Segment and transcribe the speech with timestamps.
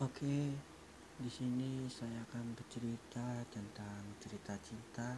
[0.00, 0.56] Oke,
[1.20, 5.12] di sini saya akan bercerita tentang cerita cinta,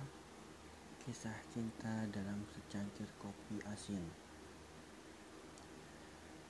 [0.98, 4.03] kisah cinta dalam secangkir kopi asin.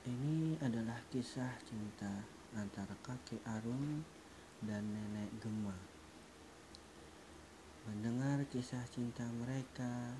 [0.09, 2.09] Ini adalah kisah cinta
[2.57, 4.01] antara kakek Arun
[4.65, 5.77] dan nenek Gema.
[7.85, 10.17] Mendengar kisah cinta mereka,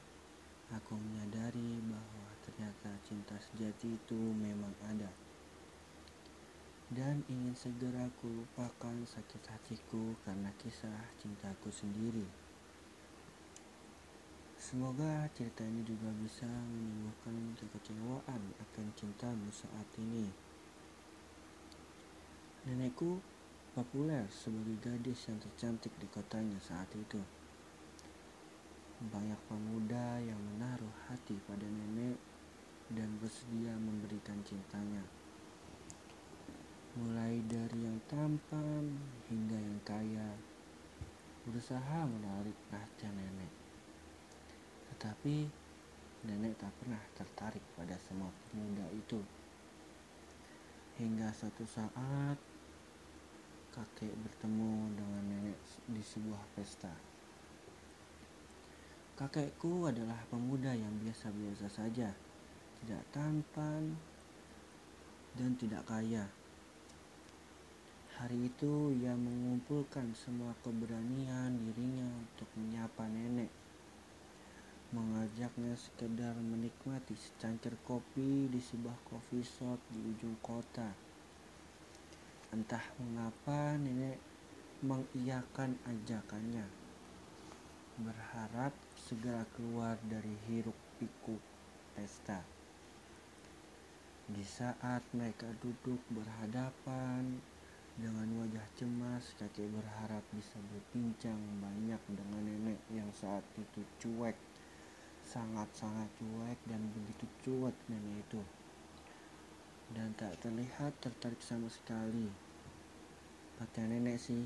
[0.70, 5.10] aku menyadari bahwa ternyata cinta sejati itu memang ada
[6.94, 12.30] dan ingin segera kulupakan sakit hatiku karena kisah cintaku sendiri.
[14.62, 20.30] Semoga cerita ini juga bisa menimbulkan kekecewaan akan cintamu saat ini.
[22.70, 23.18] Nenekku
[23.74, 27.20] populer sebagai gadis yang tercantik di kotanya saat itu.
[29.10, 32.22] Banyak pemuda yang menaruh hati pada nenek
[32.94, 35.23] dan bersedia memberikan cintanya
[36.94, 38.86] mulai dari yang tampan
[39.26, 40.30] hingga yang kaya,
[41.42, 43.50] berusaha menarik perhatian nenek.
[44.94, 45.50] Tetapi
[46.30, 49.18] nenek tak pernah tertarik pada semua pemuda itu.
[51.02, 52.38] Hingga suatu saat
[53.74, 55.58] kakek bertemu dengan nenek
[55.90, 56.94] di sebuah pesta.
[59.18, 62.14] Kakekku adalah pemuda yang biasa-biasa saja,
[62.82, 63.98] tidak tampan
[65.34, 66.30] dan tidak kaya.
[68.24, 73.52] Hari itu ia mengumpulkan semua keberanian dirinya untuk menyapa nenek.
[74.96, 80.88] Mengajaknya sekedar menikmati secangkir kopi di sebuah coffee shop di ujung kota.
[82.56, 84.16] Entah mengapa nenek
[84.80, 86.64] mengiyakan ajakannya.
[88.00, 91.44] Berharap segera keluar dari hiruk pikuk
[91.92, 92.40] pesta.
[94.32, 97.52] Di saat mereka duduk berhadapan,
[97.94, 104.34] dengan wajah cemas, kakek berharap bisa berbincang banyak dengan nenek yang saat itu cuek,
[105.22, 108.42] sangat-sangat cuek dan begitu cuek nenek itu.
[109.94, 112.34] Dan tak terlihat tertarik sama sekali.
[113.62, 114.42] Kata nenek sih,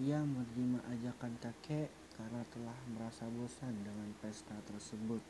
[0.00, 5.20] ia menerima ajakan kakek karena telah merasa bosan dengan pesta tersebut.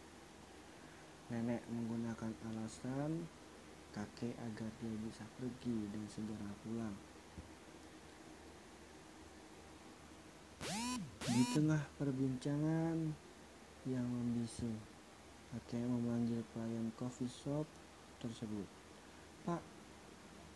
[1.34, 3.26] Nenek menggunakan alasan
[3.90, 7.09] kakek agar dia bisa pergi dan segera pulang.
[11.40, 13.16] Di tengah perbincangan
[13.88, 14.68] yang membisu,
[15.48, 17.64] kakek memanggil pelayan coffee shop
[18.20, 18.68] tersebut.
[19.48, 19.64] Pak,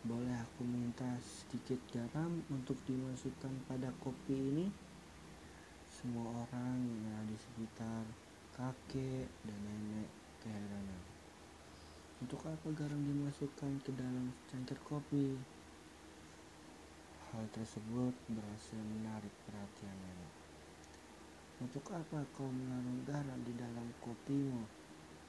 [0.05, 4.69] boleh aku minta sedikit garam untuk dimasukkan pada kopi ini?
[5.89, 8.05] Semua orang yang ada di sekitar
[8.53, 10.09] kakek dan nenek
[10.45, 11.01] keheranan.
[12.21, 15.33] Untuk apa garam dimasukkan ke dalam cangkir kopi?
[17.33, 20.44] Hal tersebut berhasil menarik perhatian nenek.
[21.55, 24.67] Untuk apa kau menaruh garam di dalam kopimu?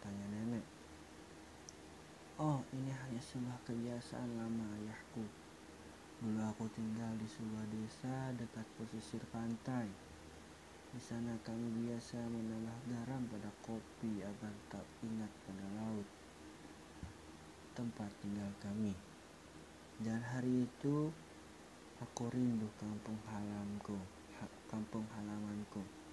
[0.02, 0.66] Tanya nenek.
[2.42, 5.22] Oh, ini hanya sebuah kebiasaan lama ayahku.
[6.18, 9.86] Dulu aku tinggal di sebuah desa dekat pesisir pantai.
[10.90, 16.08] Di sana kami biasa menambah garam pada kopi agar tak ingat pada laut.
[17.78, 18.98] Tempat tinggal kami.
[20.02, 21.06] Dan hari itu
[22.02, 23.16] aku rindu kampung
[24.66, 26.05] kampung halamanku.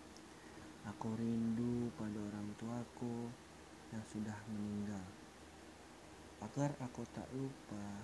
[0.83, 3.31] Aku rindu pada orang tuaku
[3.95, 5.07] yang sudah meninggal.
[6.43, 8.03] Agar aku tak lupa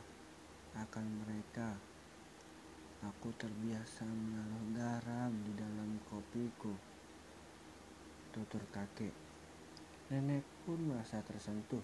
[0.79, 1.75] akan mereka,
[3.03, 6.72] aku terbiasa menaruh garam di dalam kopiku.
[8.31, 9.12] Tutur kakek.
[10.07, 11.84] Nenek pun merasa tersentuh.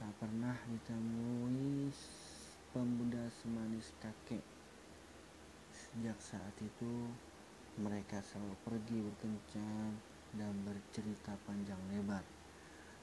[0.00, 1.92] Tak pernah ditemui
[2.72, 4.40] pemuda semanis kakek.
[5.68, 7.12] Sejak saat itu,
[7.80, 9.90] mereka selalu pergi berkencan
[10.36, 12.24] dan bercerita panjang lebar.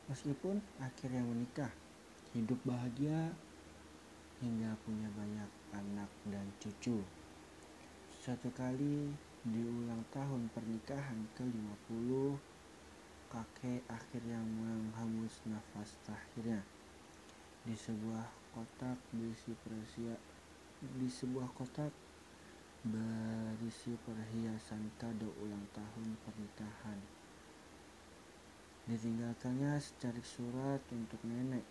[0.09, 1.69] Meskipun akhirnya menikah,
[2.33, 3.33] hidup bahagia
[4.41, 7.01] hingga punya banyak anak dan cucu.
[8.09, 9.09] Suatu kali
[9.45, 12.37] di ulang tahun pernikahan ke-50,
[13.29, 16.65] kakek akhirnya menghembus nafas terakhirnya
[17.61, 18.25] di sebuah
[18.57, 20.17] kotak berisi persia
[20.81, 21.93] di sebuah kotak
[22.79, 26.99] berisi perhiasan kado ulang tahun pernikahan.
[28.87, 31.67] Ditinggalkannya secari surat untuk nenek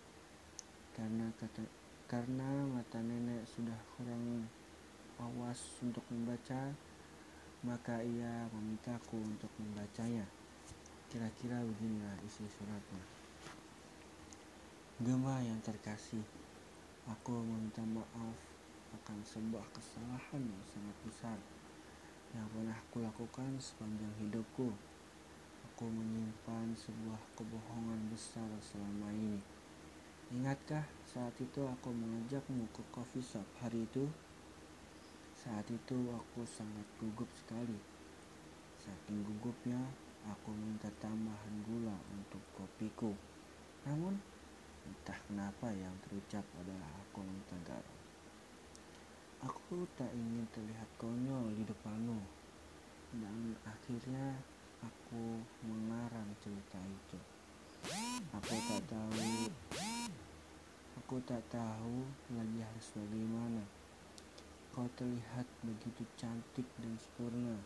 [0.93, 1.65] karena kata
[2.05, 4.45] karena mata nenek sudah kurang
[5.17, 6.77] awas untuk membaca,
[7.65, 10.29] maka ia memintaku untuk membacanya.
[11.09, 13.03] Kira-kira beginilah isi suratnya.
[15.01, 16.21] Gema yang terkasih,
[17.09, 18.48] aku meminta maaf
[18.93, 21.39] akan sebuah kesalahan yang sangat besar
[22.37, 24.69] yang pernah aku lakukan sepanjang hidupku.
[25.73, 29.41] Aku menyimpan sebuah kebohongan besar selama ini.
[30.29, 34.05] Ingatkah saat itu aku mengajakmu ke coffee shop hari itu?
[35.33, 37.79] Saat itu aku sangat gugup sekali.
[38.77, 39.81] Saking gugupnya,
[40.29, 43.15] aku minta tambahan gula untuk kopiku.
[43.89, 44.19] Namun,
[44.85, 47.98] entah kenapa yang terucap adalah aku minta garam.
[49.69, 52.17] Aku tak ingin terlihat konyol di depanmu.
[53.13, 54.41] Dan akhirnya
[54.81, 57.21] aku mengarang cerita itu.
[58.33, 59.13] Aku tak tahu
[60.97, 62.01] Aku tak tahu
[62.33, 63.61] lagi harus bagaimana.
[64.73, 67.61] Kau terlihat begitu cantik dan sempurna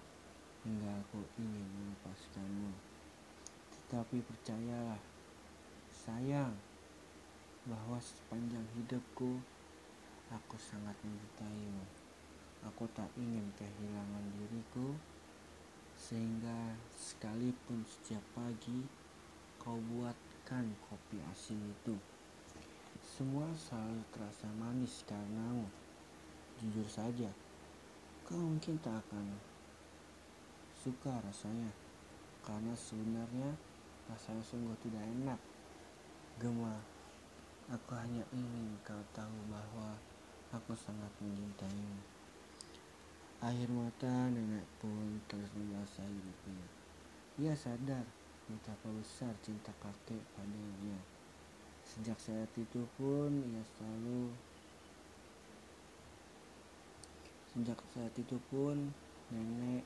[0.67, 2.75] hingga aku ingin melepaskanmu.
[3.79, 4.99] Tetapi percayalah,
[5.87, 6.51] sayang,
[7.63, 9.39] bahwa sepanjang hidupku
[10.31, 11.83] Aku sangat mencintaimu.
[12.63, 14.95] Aku tak ingin kehilangan diriku,
[15.99, 18.87] sehingga sekalipun setiap pagi
[19.59, 21.99] kau buatkan kopi asin itu.
[23.03, 25.67] Semua selalu terasa manis karenamu.
[26.63, 27.27] Jujur saja,
[28.23, 29.27] kau mungkin tak akan
[30.71, 31.71] suka rasanya,
[32.47, 33.51] karena sebenarnya
[34.07, 35.39] rasanya sungguh tidak enak.
[36.39, 36.79] Gemah,
[37.67, 39.99] aku hanya ingin kau tahu bahwa
[40.53, 41.97] Aku sangat mencintaimu.
[43.41, 46.67] Akhir mata nenek pun terus membasahi pipinya.
[47.41, 48.05] Ia sadar
[48.45, 51.01] betapa besar cinta kakek padanya.
[51.81, 54.29] Sejak saat itu pun ia selalu
[57.53, 58.89] Sejak saat itu pun
[59.29, 59.85] nenek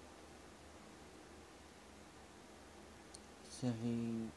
[3.44, 4.32] sering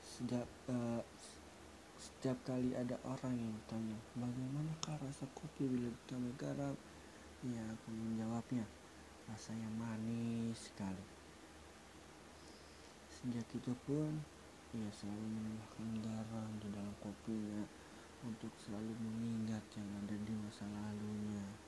[0.00, 1.04] sejak uh,
[2.04, 6.76] setiap kali ada orang yang bertanya, bagaimanakah rasa kopi bila ditambah garam?
[7.40, 8.68] Ya, aku menjawabnya,
[9.24, 11.00] rasanya manis sekali.
[13.08, 14.20] Sejak itu pun,
[14.76, 17.64] ia selalu menambahkan garam di dalam kopinya
[18.28, 21.63] untuk selalu mengingat yang ada di masa lalunya.